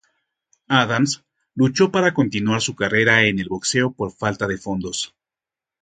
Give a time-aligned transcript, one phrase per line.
[0.67, 1.23] Adams
[1.53, 5.13] luchó para continuar su carrera en el boxeo por falta de fondos.